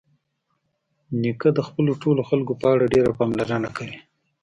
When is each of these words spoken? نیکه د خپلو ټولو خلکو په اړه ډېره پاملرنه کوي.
نیکه 1.21 1.49
د 1.57 1.59
خپلو 1.67 1.91
ټولو 2.01 2.21
خلکو 2.29 2.53
په 2.61 2.67
اړه 2.73 2.91
ډېره 2.93 3.11
پاملرنه 3.19 3.69
کوي. 3.77 3.97